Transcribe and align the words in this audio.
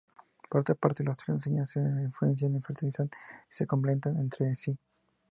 Por 0.49 0.61
otra 0.61 0.73
parte, 0.73 1.03
las 1.03 1.15
tres 1.17 1.29
enseñanzas 1.29 1.83
se 1.95 2.01
influencian, 2.01 2.59
fertilizan 2.63 3.05
y 3.51 3.53
se 3.53 3.67
complementan 3.67 4.17
entre 4.17 4.55
sí. 4.55 4.75